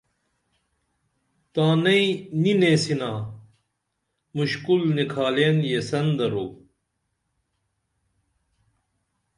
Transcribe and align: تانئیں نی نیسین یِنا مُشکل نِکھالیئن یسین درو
تانئیں 1.53 2.09
نی 2.41 2.53
نیسین 2.59 2.95
یِنا 2.99 3.11
مُشکل 4.35 4.81
نِکھالیئن 4.95 5.57
یسین 5.71 6.07
درو 6.17 6.45